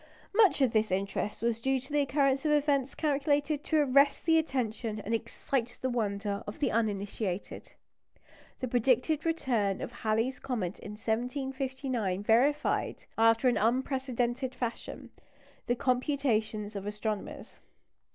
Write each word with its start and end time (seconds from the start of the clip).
Much 0.33 0.61
of 0.63 0.73
this 0.73 0.89
interest 0.91 1.43
was 1.43 1.59
due 1.61 1.79
to 1.79 1.93
the 1.93 2.01
occurrence 2.01 2.43
of 2.43 2.51
events 2.51 2.95
calculated 2.95 3.63
to 3.63 3.77
arrest 3.77 4.25
the 4.25 4.39
attention 4.39 4.99
and 4.99 5.13
excite 5.13 5.77
the 5.79 5.91
wonder 5.91 6.43
of 6.47 6.57
the 6.57 6.71
uninitiated. 6.71 7.73
The 8.61 8.67
predicted 8.67 9.27
return 9.27 9.79
of 9.79 9.91
Halley's 9.91 10.39
comet 10.39 10.79
in 10.79 10.93
1759 10.93 12.23
verified, 12.23 13.03
after 13.15 13.47
an 13.47 13.57
unprecedented 13.57 14.55
fashion, 14.55 15.11
the 15.67 15.75
computations 15.75 16.75
of 16.75 16.87
astronomers. 16.87 17.57